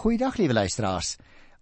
[0.00, 1.18] Goeiedag liewe luisteraars.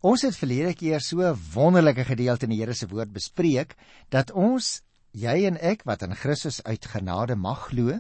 [0.07, 3.75] Ons het verlede keer so 'n wonderlike gedeelte in die Here se woord bespreek
[4.11, 7.99] dat ons, jy en ek wat in Christus uit genade mag glo,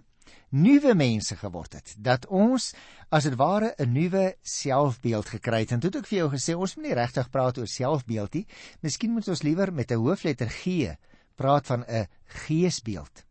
[0.51, 1.95] nuwe mense geword het.
[1.99, 2.73] Dat ons
[3.11, 5.73] as dit ware 'n nuwe selfbeeld gekry het.
[5.73, 8.47] En toe het ek vir jou gesê ons moet nie regtig praat oor selfbeeld nie.
[8.81, 10.95] Miskien moet ons liewer met 'n hoofletter G
[11.35, 13.28] praat van 'n geesbeeld.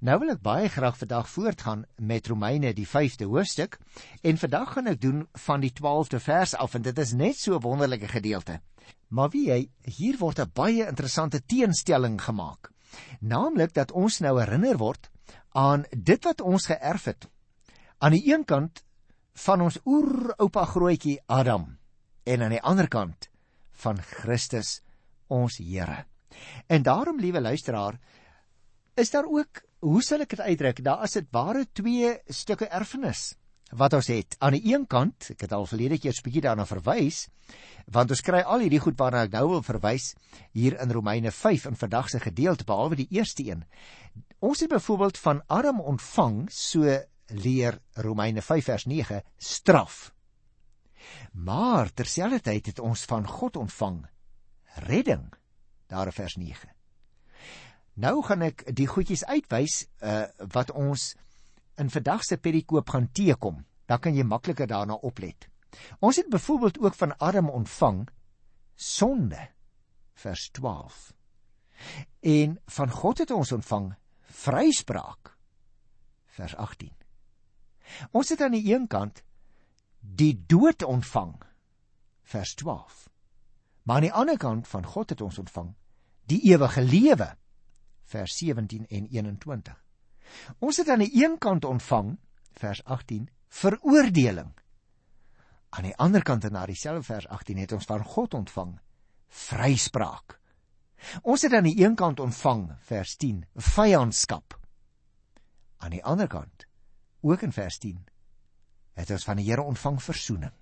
[0.00, 3.78] Nou wil ek baie graag vandag voortgaan met Romeine die 5de hoofstuk
[4.22, 7.56] en vandag gaan ek doen van die 12de vers af en dit is net so
[7.56, 8.60] 'n wonderlike gedeelte.
[9.08, 12.70] Maar wie jy, hier word 'n baie interessante teenstelling gemaak.
[13.20, 15.10] Naamlik dat ons nou herinner word
[15.52, 17.28] aan dit wat ons geërf het.
[17.98, 18.84] Aan die een kant
[19.32, 21.78] van ons oeroupa grootjie Adam
[22.24, 23.28] en aan die ander kant
[23.72, 24.80] van Christus
[25.26, 26.04] ons Here.
[26.66, 27.98] En daarom liewe luisteraar,
[28.98, 30.82] is daar ook, hoe sal ek dit uitdruk?
[30.84, 33.34] Daar is dit ware twee stukke erfenis
[33.76, 34.36] wat ons het.
[34.40, 37.28] Aan die een kant, ek het al verlede keer 'n bietjie daarna verwys,
[37.86, 40.14] want ons kry al hierdie goed waarna ek nou wil verwys
[40.52, 43.64] hier in Romeine 5 in vandag se gedeelte behalwe die eerste een.
[44.40, 50.12] Ons het byvoorbeeld van Adam ontvang, so leer Romeine 5 vers 9, straf.
[51.32, 54.06] Maar terselfdertyd het ons van God ontvang
[54.74, 55.32] redding.
[55.86, 56.77] Daar in vers 9.
[57.98, 61.14] Nou gaan ek die goedjies uitwys uh wat ons
[61.82, 63.64] in vandag se perikoop gaan teekom.
[63.90, 65.48] Dan kan jy makliker daarna oplet.
[65.98, 68.06] Ons het byvoorbeeld ook van Adam ontvang
[68.74, 69.48] sonde
[70.14, 71.12] vers 12.
[72.20, 73.90] En van God het ons ontvang
[74.20, 75.34] vryspraak
[76.38, 76.94] vers 18.
[78.10, 79.22] Ons het aan die een kant
[79.98, 81.34] die dood ontvang
[82.22, 83.08] vers 12.
[83.82, 85.74] Maar aan die ander kant van God het ons ontvang
[86.30, 87.47] die ewige lewe vers
[88.08, 89.84] 17 en 21.
[90.58, 92.16] Ons het aan die een kant ontvang
[92.58, 94.52] vers 18 veroordeling.
[95.68, 98.78] Aan die ander kant en na dieselfde vers 18 het ons van God ontvang
[99.28, 100.38] vryspraak.
[101.22, 104.56] Ons het aan die een kant ontvang vers 10 vyandskap.
[105.78, 106.66] Aan die ander kant
[107.20, 108.00] ook in vers 10
[108.98, 110.54] het ons van die Here ontvang verzoening.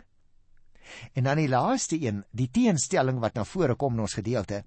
[1.12, 4.62] En dan die laaste een, die teenstelling wat na vore kom in ons gedeelte,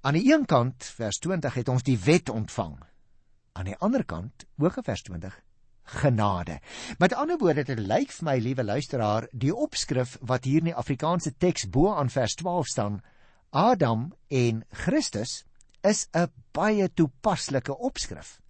[0.00, 2.78] Aan die een kant vers 20 het ons die wet ontvang.
[3.52, 5.34] Aan die ander kant, ook in vers 20,
[6.00, 6.60] genade.
[6.98, 10.76] Met ander woorde, dit lyk vir my, liewe luisteraar, die opskrif wat hier in die
[10.84, 13.02] Afrikaanse teks bo aan vers 12 staan,
[13.50, 15.44] Adam en Christus,
[15.84, 18.40] is 'n baie toepaslike opskrif.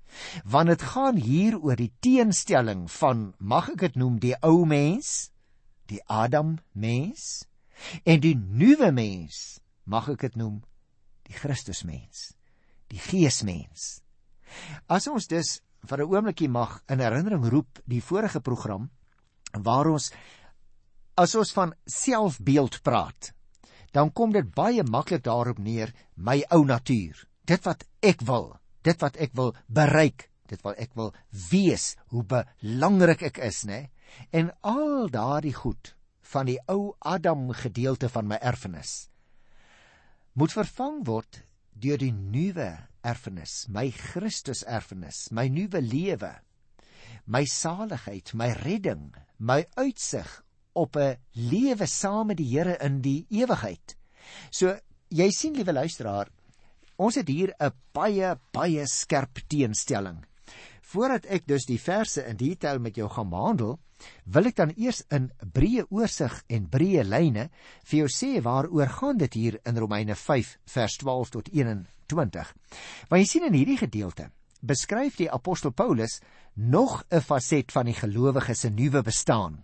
[0.44, 5.30] Want dit gaan hier oor die teenstelling van mag ek dit noem die ou mens,
[5.86, 7.44] die Adam mens
[8.04, 10.62] en die nuwe mens, mag ek dit noem
[11.30, 12.32] die Christusmens,
[12.90, 14.00] die Geesmens.
[14.90, 18.90] As ons dus vir 'n oombliekie mag in herinnering roep die vorige program
[19.52, 20.10] waar ons
[21.16, 23.32] as ons van selfbeeld praat,
[23.92, 27.26] dan kom dit baie maklik daarop neer my ou natuur.
[27.44, 31.14] Dit wat ek wil, dit wat ek wil bereik, dit wat ek wil
[31.50, 33.90] wees, hoe belangrik ek is, né?
[34.32, 39.10] En al daardie goed van die ou Adam gedeelte van my erfenis
[40.32, 41.42] moet vervang word
[41.80, 42.68] deur die nuwe
[43.06, 46.34] erfenis, my Christus erfenis, my nuwe lewe,
[47.26, 50.28] my saligheid, my redding, my uitsig
[50.74, 53.96] op 'n lewe saam met die Here in die ewigheid.
[54.50, 54.76] So
[55.08, 56.28] jy sien liewe luisteraar,
[56.96, 60.24] ons het hier 'n baie baie skerp teenstelling.
[60.82, 63.78] Voordat ek dus die verse in detail met jou gaan behandel,
[64.24, 67.48] wil ek dan eers in breë oorsig en breë lyne
[67.84, 72.52] vir jou sê waaroor gaan dit hier in Romeine 5 vers 12 tot 21.
[73.08, 76.20] Want jy sien in hierdie gedeelte beskryf die apostel Paulus
[76.54, 79.62] nog 'n faset van die gelowige se nuwe bestaan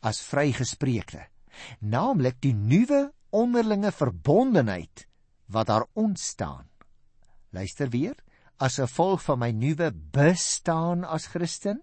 [0.00, 1.26] as vrygespreekte,
[1.80, 5.06] naamlik die nuwe onderlinge verbondenheid
[5.46, 6.68] wat daar ontstaan.
[7.50, 8.14] Luister weer,
[8.58, 11.82] as 'n gevolg van my nuwe bestaan as Christen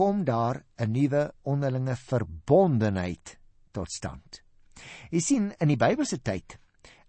[0.00, 3.38] kom daar 'n nuwe onderlinge verbondenheid
[3.70, 4.42] tot stand.
[5.10, 6.56] Jy sien in die Bybelse tyd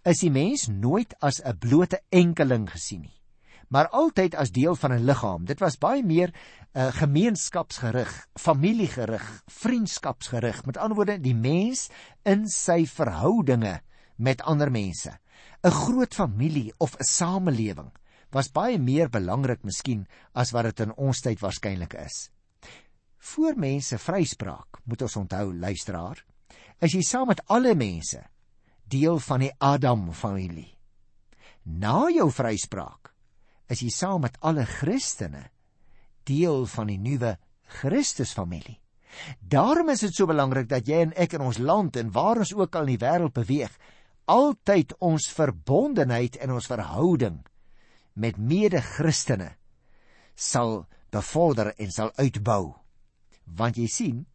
[0.03, 3.21] is die mens nooit as 'n blote enkeling gesien nie,
[3.69, 5.45] maar altyd as deel van 'n liggaam.
[5.45, 10.65] Dit was baie meer 'n uh, eh, gemeenskapsgerig, familiegerig, vriendskapsgerig.
[10.65, 11.89] Met ander woorde, die mens
[12.23, 13.81] in sy verhoudinge
[14.17, 15.19] met ander mense.
[15.63, 17.91] 'n Groot familie of 'n samelewing
[18.31, 22.31] was baie meer belangrik miskien as wat dit in ons tyd waarskynlik is.
[23.21, 26.23] Voor mense vryspraak, moet ons onthou luisteraar,
[26.81, 28.19] is jy saam met alle mense
[28.89, 30.71] deel van die Adam familie.
[31.63, 33.11] Na jou vryspraak
[33.71, 35.45] is jy saam met alle Christene
[36.27, 37.35] deel van die nuwe
[37.81, 38.79] Christus familie.
[39.39, 42.55] Daarom is dit so belangrik dat jy en ek in ons land en waar ons
[42.57, 43.71] ook al in die wêreld beweeg,
[44.25, 47.41] altyd ons verbondenheid en ons verhouding
[48.13, 49.53] met mede-Christene
[50.35, 52.80] sal bevorder en sal uitbou.
[53.55, 54.25] Want jy sien,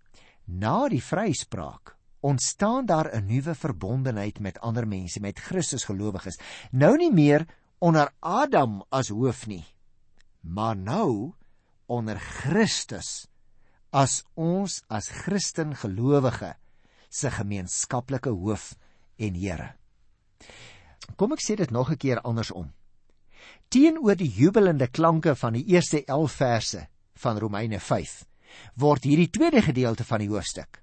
[0.44, 1.96] na die vryspraak
[2.26, 6.38] ontstaan daar 'n nuwe verbondenheid met ander mense, met Christus gelowiges.
[6.70, 7.46] Nou nie meer
[7.78, 9.64] onder Adam as hoof nie,
[10.40, 11.34] maar nou
[11.86, 13.28] onder Christus
[13.90, 16.56] as ons as Christen gelowige
[17.08, 18.74] se gemeenskaplike hoof
[19.16, 19.74] en Here.
[21.16, 22.72] Kom ek sê dit nog 'n keer andersom.
[23.68, 28.26] Teenoor die jubelende klanke van die eerste 11 verse van Romeine 5
[28.74, 30.82] word hierdie tweede gedeelte van die hoofstuk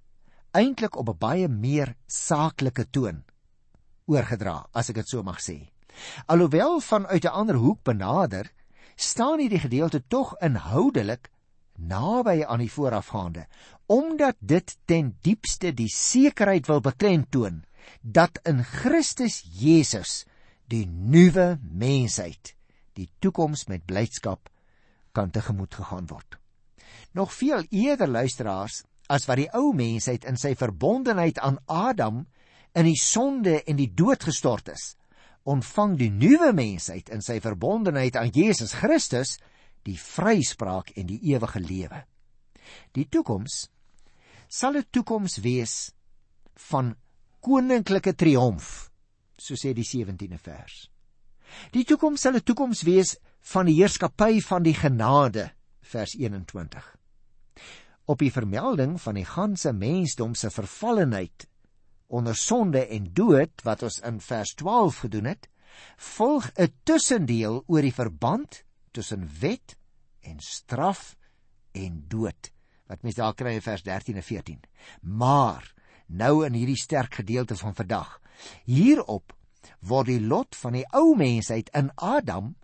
[0.54, 3.24] eintlik op 'n baie meer saaklike toon
[4.06, 5.70] oorgedra, as ek dit so mag sê.
[6.28, 8.52] Alhoewel vanuit 'n ander hoek benader,
[8.96, 11.30] staan hierdie gedeelte tog inhoudelik
[11.78, 13.48] naby aan die voorafgaande,
[13.86, 17.64] omdat dit ten diepste die sekerheid wil beklemtoon
[18.02, 20.26] dat in Christus Jesus
[20.68, 22.56] die nuwe mensheid
[22.94, 24.50] die toekoms met blydskap
[25.12, 26.43] kan tegemoet gegaan word.
[27.14, 32.26] Nog veel eerder luisteraars as wat die ou mensheid in sy verbondenheid aan Adam
[32.74, 34.96] in die sonde en die dood gestort is,
[35.44, 39.38] ontvang die nuwe mensheid in sy verbondenheid aan Jesus Christus
[39.84, 42.04] die vryspraak en die ewige lewe.
[42.96, 43.68] Die toekoms
[44.48, 45.92] sal 'n toekoms wees
[46.70, 46.96] van
[47.42, 48.90] koninklike triomf,
[49.38, 50.90] so sê die 17de vers.
[51.74, 53.18] Die toekoms sal 'n toekoms wees
[53.54, 55.52] van die heerskappy van die genade,
[55.84, 56.96] vers 21.
[58.06, 61.48] Op die vermelding van die ganse mensdom se vervallenheid
[62.08, 65.48] onder sonde en dood wat ons in vers 12 gedoen het,
[65.98, 69.78] volg 'n tussendeel oor die verband tussen wet
[70.22, 71.16] en straf
[71.72, 72.52] en dood
[72.86, 74.60] wat mens daar kry in vers 13 en 14.
[75.02, 75.74] Maar
[76.08, 78.20] nou in hierdie sterk gedeelte van vandag,
[78.66, 79.34] hierop
[79.80, 82.56] word die lot van die ou mensheid in Adam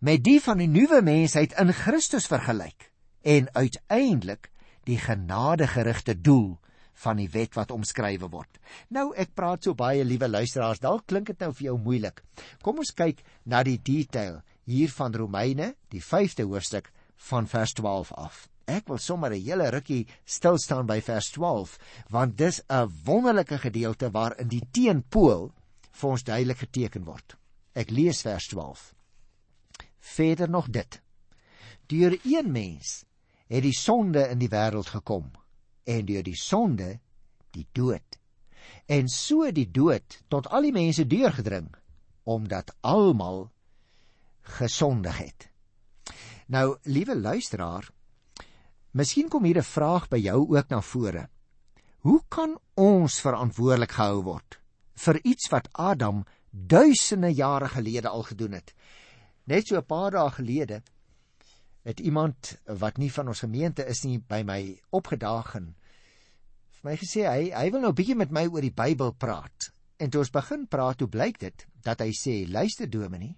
[0.00, 2.90] met die van die nuwe mensheid in Christus vergelyk
[3.22, 4.50] en uiteindelik
[4.88, 6.58] die genadegerigte doel
[7.00, 8.60] van die wet wat omskrywe word.
[8.92, 12.22] Nou ek praat so baie liewe luisteraars, dalk klink dit nou vir jou moeilik.
[12.62, 14.40] Kom ons kyk na die detail
[14.70, 16.90] hier van Romeine, die 5de hoofstuk
[17.30, 18.46] van vers 12 af.
[18.70, 21.78] Ek wil sommer 'n hele rukkie stil staan by vers 12,
[22.10, 25.52] want dis 'n wonderlike gedeelte waarin die teenpool
[25.90, 27.36] vir ons duidelik geteken word.
[27.74, 28.94] Ek lees vers 12.
[30.00, 31.00] Verder nog dit.
[31.86, 33.04] Deur een mens
[33.46, 35.30] het die sonde in die wêreld gekom
[35.84, 36.98] en deur die sonde
[37.50, 38.18] die dood.
[38.86, 41.70] En so die dood tot al die mense deurgedring
[42.30, 43.48] omdat almal
[44.56, 45.48] gesondig het.
[46.46, 47.88] Nou, liewe luisteraar,
[48.90, 51.28] miskien kom hier 'n vraag by jou ook na vore.
[52.00, 54.60] Hoe kan ons verantwoordelik gehou word
[54.94, 58.74] vir iets wat Adam duisende jare gelede al gedoen het?
[59.50, 60.82] Net so 'n paar dae gelede
[61.82, 65.74] het iemand wat nie van ons gemeente is nie by my opgedaag en
[66.80, 69.72] vir my gesê hy hy wil nou bietjie met my oor die Bybel praat.
[69.98, 73.36] En toe ons begin praat, hoe blyk dit dat hy sê, "Luister Dominee,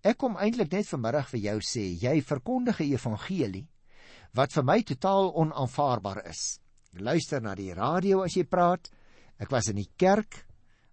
[0.00, 3.66] Ek kom eintlik net vanmiddag vir jou sê, jy verkondig 'n evangelie
[4.32, 6.60] wat vir my totaal onaanvaarbaar is.
[6.96, 8.88] Luister na die radio as jy praat.
[9.38, 10.46] Ek was in die kerk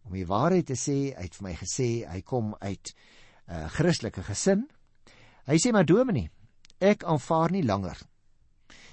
[0.03, 2.93] om die waarheid te sê, hy het vir my gesê hy kom uit
[3.49, 4.67] uh, Christelike gesin.
[5.47, 6.31] Hy sê maar Dominee,
[6.79, 7.97] ek aanvaar nie langer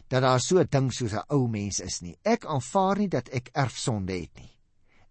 [0.09, 2.19] dat daar so 'n ding soos 'n ou mens is nie.
[2.23, 4.53] Ek aanvaar nie dat ek erfsonde het nie.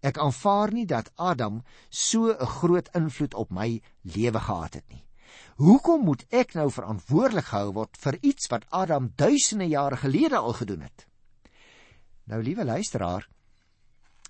[0.00, 5.04] Ek aanvaar nie dat Adam so 'n groot invloed op my lewe gehad het nie.
[5.56, 10.52] Hoekom moet ek nou verantwoordelik gehou word vir iets wat Adam duisende jare gelede al
[10.52, 11.06] gedoen het?
[12.24, 13.28] Nou liewe luisteraar,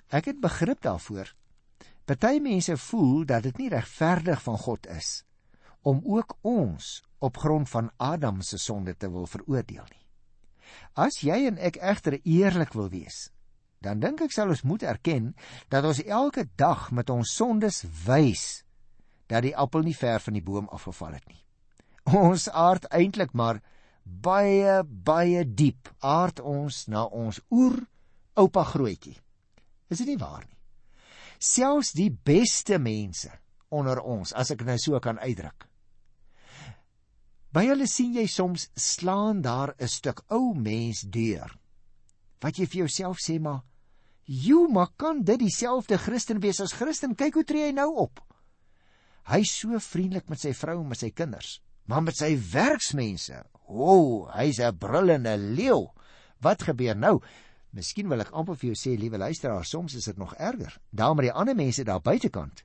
[0.08, 1.34] ek het begrip daarvoor.
[2.04, 5.22] Party mense voel dat dit nie regverdig van God is
[5.84, 10.04] om ook ons op grond van Adam se sonde te wil veroordeel nie.
[10.92, 13.28] As jy en ek egter eerlik wil wees,
[13.84, 15.34] dan dink ek sal ons moet erken
[15.72, 18.64] dat ons elke dag met ons sondes wys
[19.28, 21.40] dat die appel nie ver van die boom afgeval het nie.
[22.04, 23.60] Ons aard eintlik maar
[24.04, 27.80] baie baie diep aard ons na ons oer
[28.40, 29.16] oupa grootjie.
[29.88, 30.53] Is dit nie waar nie?
[31.38, 33.30] Selfs die beste mense
[33.74, 35.66] onder ons, as ek nou so kan uitdruk.
[37.54, 41.50] By hulle sien jy soms slaan daar 'n stuk ou mens deur.
[42.40, 43.62] Wat jy vir jouself sê maar
[44.26, 47.14] Jo, maar kan dit dieselfde Christen wees as Christen?
[47.14, 48.20] Kyk hoe tree hy nou op.
[49.24, 53.84] Hy's so vriendelik met sy vrou en met sy kinders, maar met sy werksmense, o,
[53.84, 55.90] oh, hy's 'n brullende leeu
[56.44, 57.18] Wat gebeur nou?
[57.74, 60.76] Miskien wil ek amper vir jou sê, liewe luisteraar, soms is dit nog erger.
[60.94, 62.62] Daar met die ander mense daar buitekant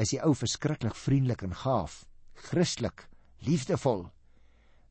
[0.00, 2.04] is die ou verskriklik vriendelik en gaaf,
[2.48, 3.04] Christelik,
[3.44, 4.06] liefdevol.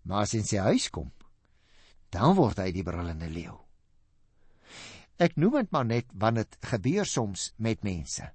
[0.05, 1.09] Maar as hy in sy huis kom,
[2.13, 3.55] dan word hy die brullende leeu.
[5.19, 8.29] Ek noem dit maar net want dit gebeur soms met mense.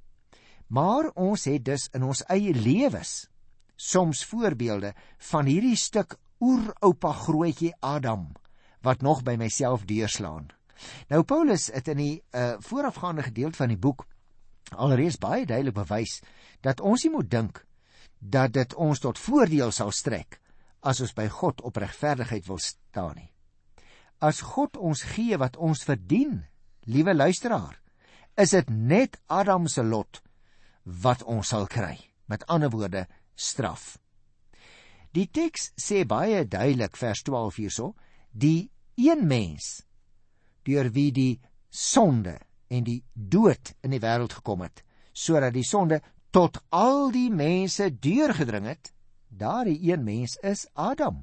[0.67, 3.29] Maar ons het dus in ons eie lewens
[3.77, 4.93] soms voorbeelde
[5.31, 8.29] van hierdie stuk oeroupa grootjie Adam
[8.85, 10.51] wat nog by myself deurslaan.
[11.09, 14.07] Nou Paulus het in die uh, voorafgaande gedeelte van die boek
[14.75, 16.21] alreeds baie duidelik bewys
[16.65, 17.61] dat ons nie moet dink
[18.19, 20.41] dat dit ons tot voordeel sal strek
[20.81, 23.31] as ons by God op regverdigheid wil staan nie.
[24.21, 26.45] As God ons gee wat ons verdien,
[26.89, 27.81] liewe luisteraar,
[28.37, 30.21] is dit net Adam se lot
[30.85, 31.97] wat ons sal kry.
[32.29, 33.97] Met ander woorde, straf.
[35.15, 37.93] Die teks sê baie duidelik vers 12 hierso,
[38.33, 39.85] die een mens
[40.65, 41.41] deur wie die
[41.71, 46.01] sonde en die dood in die wêreld gekom het, sodat die sonde
[46.35, 48.91] tot al die mense deurgedring het,
[49.29, 51.23] daardie een mens is Adam,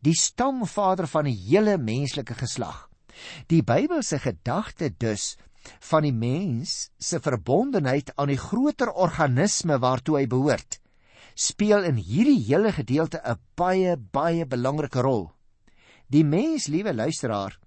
[0.00, 2.88] die stamvader van die hele menslike geslag.
[3.50, 5.36] Die Bybelse gedagte dus
[5.90, 10.78] van die mens se verbondenheid aan die groter organisme waartoe hy behoort,
[11.34, 15.30] speel in hierdie hele gedeelte 'n baie baie belangrike rol.
[16.08, 17.59] Die mens, liewe luisteraar,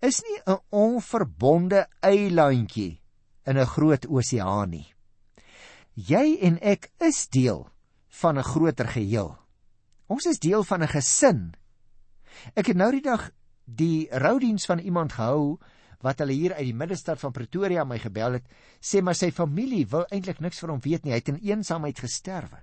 [0.00, 3.00] is nie 'n onverbonde eilandjie
[3.44, 4.94] in 'n groot oseaan nie.
[5.94, 7.68] Jy en ek is deel
[8.08, 9.38] van 'n groter geheel.
[10.06, 11.54] Ons is deel van 'n gesin.
[12.54, 13.30] Ek het nou die dag
[13.64, 15.58] die roudiens van iemand gehou
[16.00, 18.44] wat hulle hier uit die middestad van Pretoria my gebel het,
[18.80, 21.12] sê maar sy familie wil eintlik niks van hom weet nie.
[21.12, 22.62] Hy het in eensaamheid gesterwe.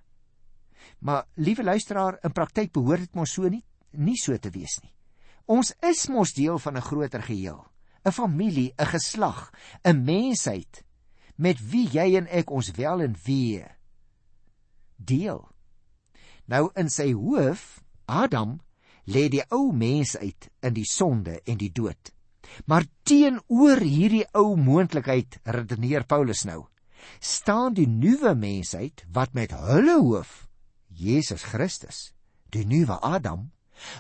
[1.00, 4.91] Maar liewe luisteraar, in praktyk behoort dit mos so nie nie so te wees nie.
[5.48, 7.66] Ons is mos deel van 'n groter geheel,
[8.06, 9.51] 'n familie, 'n geslag,
[9.84, 10.84] 'n mensheid
[11.36, 13.66] met wie jy en ek ons wel en wee
[14.98, 15.48] deel.
[16.46, 18.60] Nou in sy hoof, Adam,
[19.06, 22.13] lê die ou mens uit in die sonde en die dood.
[22.66, 26.66] Maar teenoor hierdie ou moontlikheid redeneer Paulus nou,
[27.20, 30.48] staan die nuwe mensheid wat met hulle hoof
[30.88, 32.12] Jesus Christus,
[32.50, 33.51] die nuwe Adam,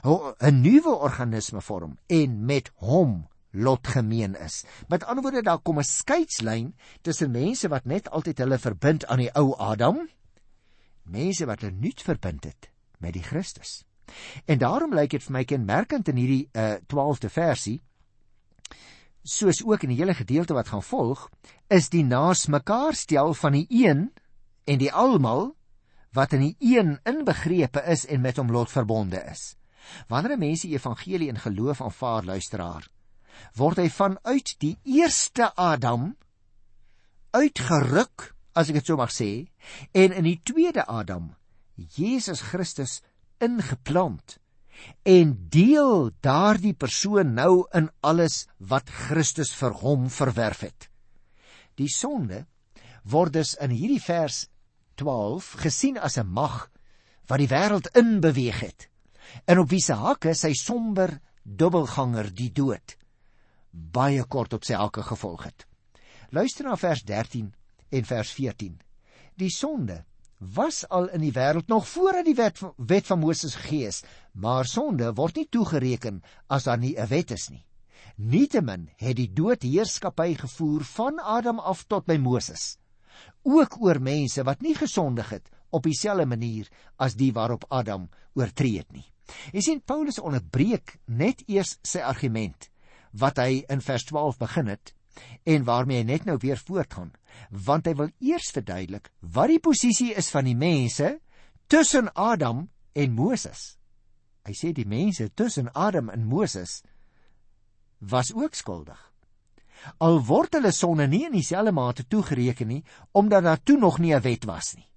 [0.03, 4.63] 'n nuwe organisme vorm en met hom lotgemeen is.
[4.87, 9.17] Met ander woorde, daar kom 'n skeidslyn tussen mense wat net altyd hulle verbind aan
[9.17, 10.09] die ou Adam,
[11.03, 13.83] mense wat hulle nuut verbind het met die Christus.
[14.45, 17.81] En daarom lyk dit vir my kenmerkend in hierdie uh, 12de versie
[19.27, 21.27] soos ook in die hele gedeelte wat gaan volg,
[21.67, 24.07] is die naas mekaar stel van die een
[24.63, 25.51] en die almal
[26.15, 29.56] wat in die een inbegrepe is en met hom lot verbonde is.
[30.07, 32.87] Wanneer 'n mens die evangelie in geloof aanvaar, luisteraar,
[33.55, 36.15] word hy vanuit die eerste Adam
[37.31, 39.47] uitgeruk, as ek dit so mag sê,
[39.93, 41.35] en in die tweede Adam,
[41.75, 43.01] Jesus Christus
[43.39, 44.39] ingeplant
[45.03, 50.89] en deel daardie persoon nou in alles wat Christus vir hom verwerf het.
[51.77, 52.45] Die sonde
[53.03, 54.47] word dus in hierdie vers
[54.97, 56.69] 12 gesien as 'n mag
[57.27, 58.89] wat die wêreld inbeweeg het
[59.45, 62.97] en op wie se hakke sy somber dubbelganger die dood
[63.71, 65.65] baie kort op sy hakke gevolg het.
[66.33, 67.51] Luister na vers 13
[67.89, 68.79] en vers 14.
[69.37, 70.03] Die sonde
[70.37, 74.03] was al in die wêreld nog voordat die wet wet van Moses gegee is,
[74.33, 77.65] maar sonde word nie toegereken as daar nie 'n wet is nie.
[78.17, 82.77] Nietemin het die dood heerskappy gevoer van Adam af tot by Moses
[83.47, 88.07] ook oor mense wat nie gesondig het op dieselfde manier as die waarop Adam
[88.37, 89.05] oortree het nie.
[89.51, 92.69] Jy sien Paulus onderbreek net eers sy argument
[93.17, 94.93] wat hy in vers 12 begin het
[95.49, 97.09] en waarmee hy net nou weer voortgaan,
[97.49, 101.15] want hy wil eers verduidelik wat die posisie is van die mense
[101.67, 103.75] tussen Adam en Moses.
[104.45, 106.83] Hy sê die mense tussen Adam en Moses
[107.99, 109.07] was ook skuldig
[110.03, 112.83] al word hulle sonde nie in dieselfde mate toegereken nie
[113.17, 114.87] omdat daar toe nog nie 'n wet was nie.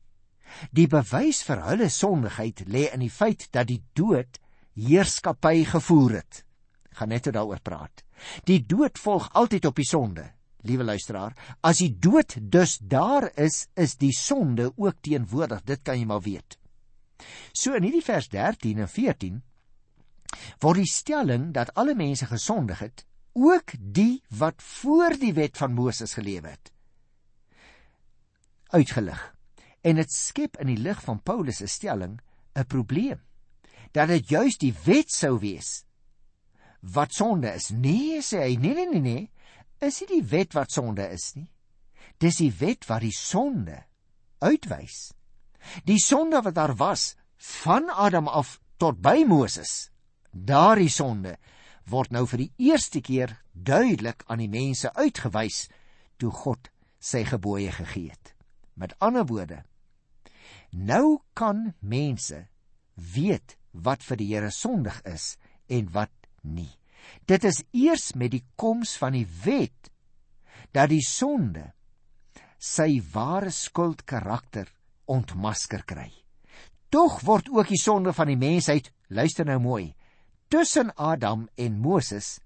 [0.71, 4.41] Die bewys vir hulle sondigheid lê in die feit dat die dood
[4.79, 6.45] heerskappy gevoer het.
[6.91, 8.05] Ek gaan net daaroor praat.
[8.45, 10.27] Die dood volg altyd op die sonde.
[10.69, 11.33] Liewe luisteraar,
[11.65, 15.63] as die dood dus daar is, is die sonde ook teenwoordig.
[15.65, 16.59] Dit kan jy maar weet.
[17.53, 19.41] So in hierdie vers 13 en 14
[20.63, 25.75] word die stelling dat alle mense gesondig het ook die wat voor die wet van
[25.75, 26.73] Moses geleef het
[28.71, 29.21] uitgelig
[29.83, 32.21] en dit skep in die lig van Paulus se stelling
[32.55, 33.21] 'n probleem
[33.93, 35.85] dat dit juis die wet sou wees
[36.81, 37.69] wat sonde is.
[37.71, 39.31] Nee, sê hy, nee nee nee nee.
[39.81, 41.49] Is nie die wet wat sonde is nie.
[42.21, 43.85] Dis die wet wat die sonde
[44.41, 45.13] uitwys.
[45.85, 47.15] Die sonde wat daar was
[47.61, 49.91] van Adam af tot by Moses.
[50.33, 51.37] Daardie sonde
[51.91, 55.67] word nou vir die eerste keer duidelik aan die mense uitgewys
[56.21, 56.71] toe God
[57.01, 58.35] sy gebooie gegee het.
[58.77, 59.63] Met ander woorde,
[60.73, 62.47] nou kan mense
[62.95, 65.37] weet wat vir die Here sondig is
[65.71, 66.13] en wat
[66.43, 66.71] nie.
[67.27, 69.91] Dit is eers met die koms van die wet
[70.75, 71.71] dat die sonde
[72.61, 74.69] sy ware skuld karakter
[75.11, 76.11] ontmasker kry.
[76.91, 79.95] Tog word ook die sonde van die mensheid, luister nou mooi,
[80.51, 82.41] tussen Adam en Moses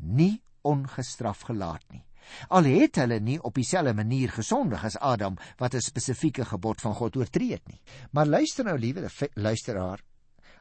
[0.00, 2.02] nie ongestraf gelaat nie.
[2.48, 6.94] Al het hulle nie op dieselfde manier gesondig as Adam wat 'n spesifieke gebod van
[6.94, 7.80] God oortree het nie.
[8.10, 10.00] Maar luister nou liewe luisteraar,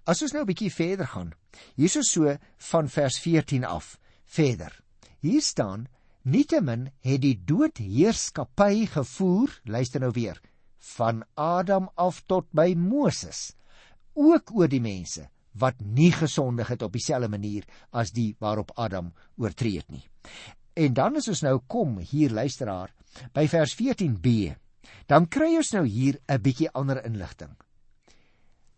[0.05, 1.33] as ons nou 'n bietjie verder gaan.
[1.75, 4.81] Hierso so van vers 14 af verder.
[5.19, 5.87] Hier staan
[6.21, 10.41] Nietemin het die dood heerskappy gevoer, luister nou weer,
[10.95, 13.53] van Adam af tot by Moses,
[14.13, 19.13] ook oor die mense wat nie gesondig het op dieselfde manier as die waarop Adam
[19.37, 20.03] oortree het nie.
[20.79, 22.93] En dan as ons nou kom hier luisteraar
[23.35, 24.53] by vers 14b,
[25.11, 27.55] dan kry ons nou hier 'n bietjie ander inligting.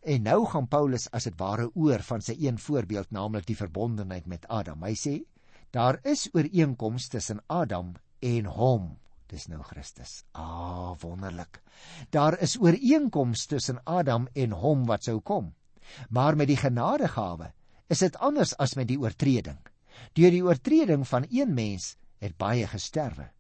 [0.02, 4.26] En nou gaan Paulus as dit ware oor van sy een voorbeeld, naamlik die verbondenheid
[4.26, 4.82] met Adam.
[4.84, 5.22] Hy sê
[5.72, 8.98] daar is ooreenkomste tussen Adam en hom.
[9.28, 10.24] Dis nou Christus.
[10.34, 11.62] Ah, wonderlik.
[12.10, 15.54] Daar is ooreenkomste tussen Adam en hom wat sou kom.
[16.10, 17.54] Maar met die genadegawe
[17.88, 19.60] is dit anders as met die oortreding.
[20.14, 23.32] Deur die oortreding van een mens het baie gesterwe.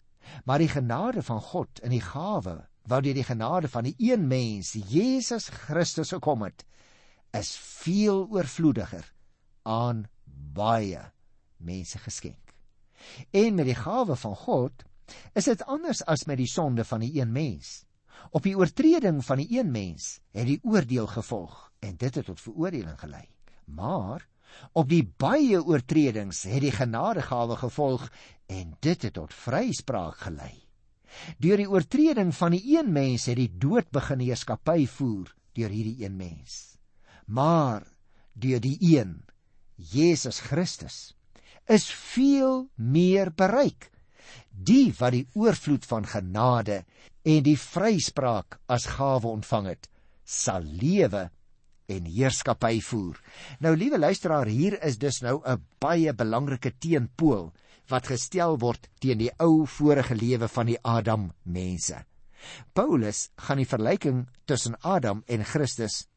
[0.46, 4.27] Maar die genade van God in die gawe wat deur die genade van die een
[4.27, 6.65] mens, Jesus Christus gekom het,
[7.38, 9.05] is veel oorvloediger
[9.63, 10.08] aan
[10.53, 11.03] baie
[11.62, 12.55] mense geskenk.
[13.31, 14.84] En met die gawe van God
[15.38, 17.84] is dit anders as met die sonde van die een mens.
[18.31, 22.42] Op die oortreding van die een mens het die oordeel gevolg en dit het tot
[22.42, 23.25] veroordeling gelei.
[23.66, 24.27] Maar
[24.72, 28.07] Op die baie oortredings het die genadegawe gevolg
[28.51, 30.53] en dit het tot vryspraak gelei.
[31.44, 36.05] Deur die oortreding van die een mens het die dood begin heerskappy voer deur hierdie
[36.05, 36.77] een mens.
[37.27, 37.83] Maar
[38.33, 39.18] deur die een,
[39.75, 41.14] Jesus Christus,
[41.68, 43.90] is veel meer bereik.
[44.51, 46.83] Die wat die oorvloed van genade
[47.27, 49.90] en die vryspraak as gawe ontvang het,
[50.24, 51.29] sal lewe
[51.91, 53.19] en heerskappy voer.
[53.59, 57.51] Nou liewe luisteraar, hier is dus nou 'n baie belangrike teenpool
[57.89, 62.05] wat gestel word teen die ou vorige lewe van die Adam mense.
[62.73, 66.07] Paulus gaan die vergelyking tussen Adam en Christus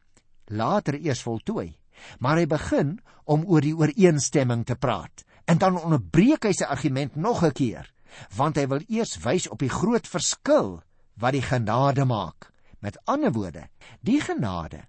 [0.47, 1.75] later eers voltooi,
[2.19, 5.25] maar hy begin om oor die ooreenstemming te praat.
[5.45, 7.93] En dan onderbreek hy sy argument nog 'n keer,
[8.37, 10.83] want hy wil eers wys op die groot verskil
[11.21, 12.51] wat die genade maak.
[12.81, 13.69] Met ander woorde,
[14.01, 14.85] die genade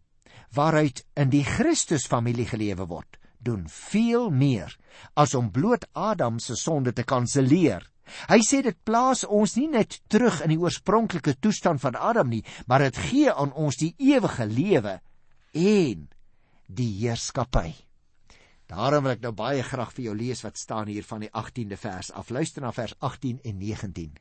[0.56, 4.74] waaruit in die Christus familie gelewe word, doen veel meer
[5.14, 7.84] as om bloot Adam se sonde te kanselleer.
[8.30, 12.44] Hy sê dit plaas ons nie net terug in die oorspronklike toestand van Adam nie,
[12.70, 15.00] maar dit gee aan ons die ewige lewe
[15.56, 16.06] en
[16.68, 17.72] die heerskappy.
[18.70, 21.78] Daarom wil ek nou baie graag vir jou lees wat staan hier van die 18de
[21.78, 22.32] vers af.
[22.34, 24.16] Luister na vers 18 en 19.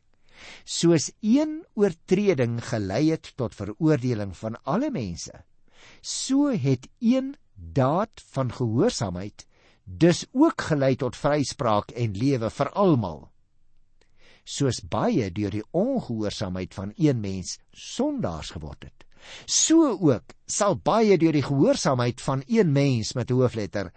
[0.68, 5.32] Soos een oortreding gelei het tot veroordeling van alle mense,
[6.00, 9.46] so het een daad van gehoorsaamheid
[9.84, 13.30] dus ook gelei tot vryspraak en lewe vir almal.
[14.44, 19.04] Soos baie deur die ongehoorsaamheid van een mens sondaars geword het
[19.46, 23.90] so ook sal baie deur die gehoorsaamheid van een mens met hoofletter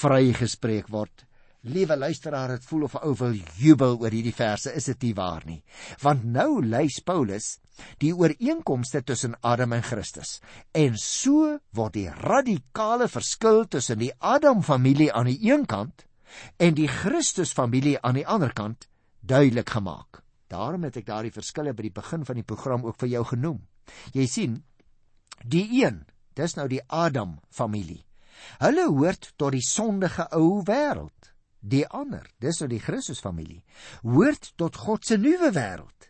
[0.00, 1.24] vrygespreek word
[1.68, 5.14] Liewe luisteraar, dit voel of 'n ou wil jubel oor hierdie verse, is dit nie
[5.14, 5.62] waar nie?
[6.00, 7.58] Want nou lys Paulus
[7.98, 10.40] die ooreenkomste tussen Adam en Christus.
[10.72, 16.06] En so word die radikale verskil tussen die Adam familie aan die een kant
[16.56, 18.88] en die Christus familie aan die ander kant
[19.20, 20.22] duidelik gemaak.
[20.48, 23.60] Daarom het ek daardie verskille by die begin van die program ook vir jou genoem.
[24.12, 24.62] Jy sien,
[25.44, 28.06] die een, dis nou die Adam familie.
[28.58, 31.29] Hulle hoort tot die sondige ou wêreld.
[31.60, 33.60] Die ander, dis nou die Christus familie,
[34.02, 36.08] hoort tot God se nuwe wêreld.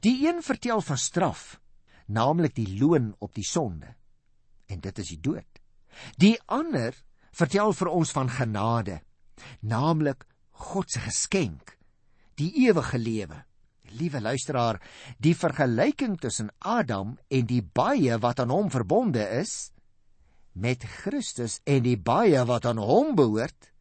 [0.00, 1.60] Die een vertel van straf,
[2.06, 3.94] naamlik die loon op die sonde.
[4.66, 5.60] En dit is die dood.
[6.16, 6.96] Die ander
[7.36, 9.00] vertel vir ons van genade,
[9.60, 10.24] naamlik
[10.62, 11.76] God se geskenk,
[12.40, 13.42] die ewige lewe.
[13.92, 14.78] Liewe luisteraar,
[15.20, 19.72] die vergelyking tussen Adam en die baie wat aan hom verbonde is
[20.52, 23.71] met Christus en die baie wat aan hom behoort,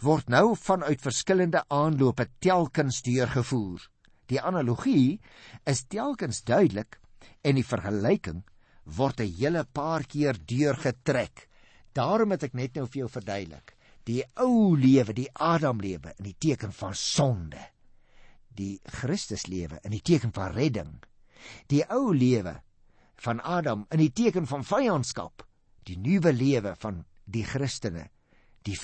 [0.00, 3.82] word nou vanuit verskillende aanlope telkens deurgevoer.
[4.30, 5.20] Die analogie
[5.66, 7.00] is telkens duidelik
[7.42, 8.44] en die vergelyking
[8.84, 11.48] word 'n hele paar keer deurgetrek.
[11.92, 13.76] Daarom het ek net nou vir jou verduidelik.
[14.04, 17.60] Die ou lewe, die Adam lewe in die teken van sonde.
[18.48, 21.02] Die Christus lewe in die teken van redding.
[21.66, 22.62] Die ou lewe
[23.16, 25.46] van Adam in die teken van vyandskap.
[25.84, 28.08] Die nuwe lewe van die Christene,
[28.66, 28.76] die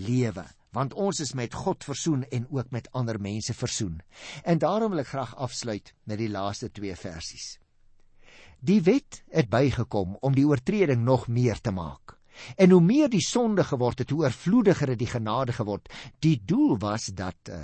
[0.00, 4.00] versoeningslewe, want ons is met God versoen en ook met ander mense versoen.
[4.44, 7.58] En daarom wil ek graag afsluit met die laaste twee versies.
[8.60, 12.18] Die wet het bygekom om die oortreding nog meer te maak.
[12.56, 15.88] En hoe meer die sonde geword het, hoe oorvloediger het die genade geword.
[16.20, 17.58] Die doel was dat uh,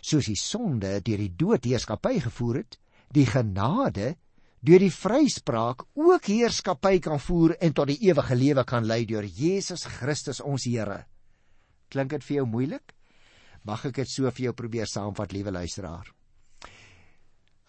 [0.00, 2.78] soos die sonde deur die dood heerskappy gevoer het,
[3.10, 4.16] die genade
[4.62, 9.24] deur die vryspraak ook heerskappy kan voer en tot die ewige lewe kan lei deur
[9.26, 11.02] Jesus Christus ons Here.
[11.92, 12.94] Klink dit vir jou moeilik?
[13.68, 16.08] Mag ek dit so vir jou probeer saamvat, liewe luisteraar?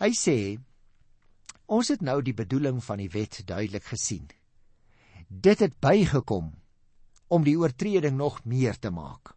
[0.01, 0.37] Hy sê
[1.73, 4.27] Ons het nou die bedoeling van die wet duidelik gesien.
[5.27, 6.51] Dit het bygekom
[7.33, 9.33] om die oortreding nog meer te maak.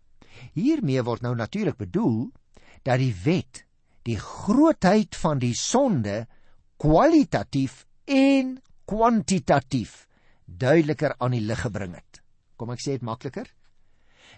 [0.53, 2.27] Hiermee word nou natuurlik bedoel
[2.85, 3.63] dat die wet
[4.05, 6.27] die grootheid van die sonde
[6.83, 10.05] kwalitatief en kwantitatief
[10.45, 12.21] duideliker aan die lig gebring het.
[12.57, 13.49] Kom ek sê dit makliker?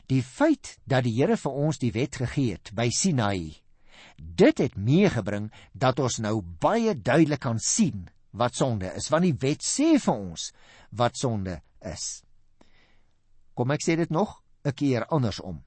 [0.09, 3.61] Die feit dat die Here vir ons die wet gegee het by Sinai
[4.19, 9.37] Dit het meegebring dat ons nou baie duidelik kan sien wat sonde is, want die
[9.43, 10.51] wet sê vir ons
[10.99, 12.23] wat sonde is.
[13.55, 15.63] Kom ek sê dit nog 'n keer andersom.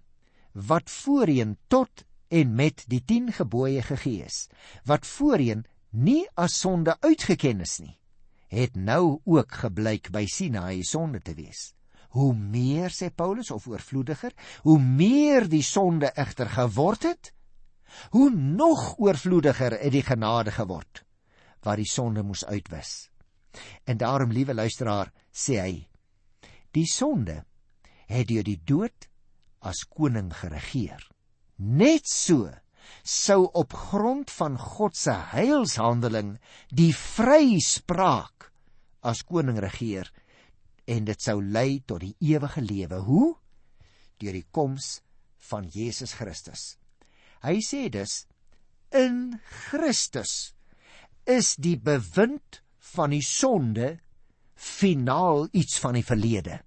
[0.54, 4.50] Wat voorheen tot en met die 10 gebooie gegee is,
[4.86, 8.00] wat voorheen nie as sonde uitgeken is nie,
[8.48, 11.74] het nou ook gebleik by Sinai sonde te wees.
[12.12, 14.34] Hoe meer sê Paulus of oorvloediger,
[14.68, 17.32] hoe meer die sonde egter geword het,
[18.12, 21.06] hoe nog oorvloediger het die genade geword
[21.62, 23.12] wat die sonde moes uitwis.
[23.86, 25.74] En daarom, liewe luisteraar, sê hy:
[26.74, 27.44] Die sonde
[28.10, 29.08] het deur die dood
[29.62, 31.04] as koning geregeer.
[31.62, 32.50] Net so
[33.06, 36.36] sou op grond van God se heilshandeling
[36.74, 38.50] die vryspraak
[39.06, 40.10] as koning regeer
[40.86, 43.02] en dit sou lei tot die ewige lewe.
[43.06, 43.36] Hoe?
[44.22, 45.02] Deur die koms
[45.52, 46.76] van Jesus Christus.
[47.42, 48.26] Hy sê dus
[48.94, 49.40] in
[49.70, 50.54] Christus
[51.30, 52.62] is die bewind
[52.94, 53.96] van die sonde
[54.56, 56.60] finaal iets van die verlede.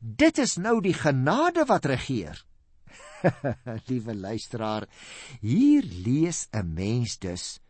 [0.00, 2.42] Dit is nou die genade wat regeer.
[3.88, 4.86] Liewe luisteraar,
[5.40, 7.60] hier lees 'n mens dus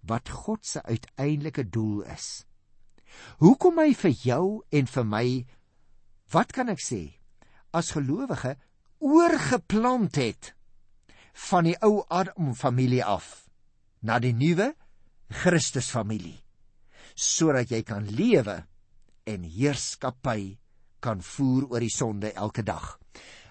[0.00, 2.44] wat God se uiteindelike doel is.
[3.40, 5.26] Hoekom hy vir jou en vir my
[6.32, 7.02] wat kan ek sê
[7.74, 8.56] as gelowige
[9.00, 10.52] oorgeplant het
[11.50, 13.48] van die ou Adam familie af
[14.02, 14.72] na die nuwe
[15.42, 16.38] Christus familie
[17.14, 18.60] sodat jy kan lewe
[19.28, 20.56] en heerskappy
[21.04, 22.96] kan voer oor die sonde elke dag.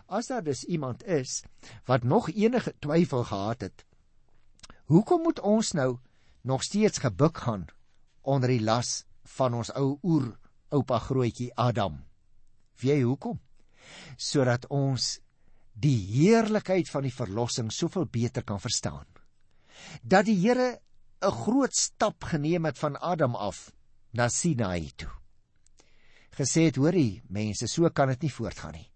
[0.10, 1.43] As daar dus iemand is
[1.86, 3.86] wat nog enige twyfel gehad het,
[4.89, 6.00] hoekom moet ons nou
[6.41, 7.67] nog steeds gebuk gaan
[8.22, 9.06] onder die las
[9.38, 10.32] van ons ou oer
[10.76, 11.98] oupa grootjie Adam?
[12.80, 13.39] Weet jy hoekom?
[14.18, 15.18] Sodat ons
[15.74, 19.08] die heerlikheid van die verlossing soveel beter kan verstaan.
[20.04, 20.80] Dat die Here
[21.22, 23.72] 'n groot stap geneem het van Adam af
[24.12, 25.12] na Sinai toe.
[26.32, 28.92] Gesê het, hoorie, mense, so kan dit nie voortgaan nie.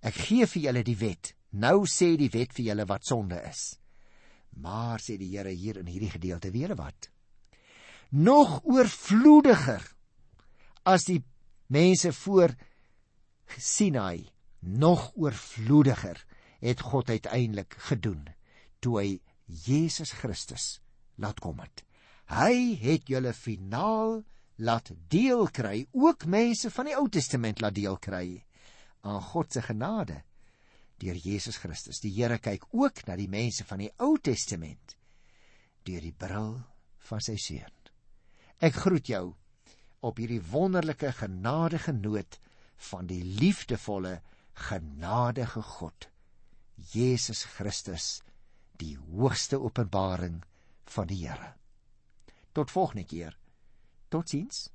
[0.00, 1.34] Ek gee vir julle die wet.
[1.52, 3.78] Nou sê die wet vir julle wat sonde is.
[4.56, 7.10] Maar sê die Here hier in hierdie gedeelte weer wat?
[8.16, 9.82] Nog oorvloediger
[10.88, 11.20] as die
[11.68, 12.54] mense voor
[13.58, 16.22] Sinai nog oorvloediger
[16.64, 18.24] het God uiteindelik gedoen
[18.80, 19.10] toe hy
[19.44, 20.78] Jesus Christus
[21.20, 21.84] laat kom het.
[22.32, 24.22] Hy het julle finaal
[24.56, 28.26] laat deel kry, ook mense van die Ou Testament laat deel kry
[29.04, 30.22] aan God se genade
[30.96, 32.00] deur Jesus Christus.
[32.00, 34.96] Die Here kyk ook na die mense van die Ou Testament
[35.84, 36.54] deur die bril
[37.10, 37.75] van sy seun.
[38.58, 39.34] Ek groet jou
[40.00, 42.38] op hierdie wonderlike genadige noot
[42.90, 44.20] van die liefdevolle
[44.68, 46.08] genadige God
[46.92, 48.20] Jesus Christus
[48.80, 50.42] die hoogste openbaring
[50.84, 51.54] van die Here.
[52.52, 53.36] Tot volgende keer.
[54.08, 54.70] Totsiens.